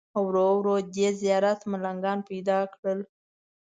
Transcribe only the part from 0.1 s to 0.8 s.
ورو ورو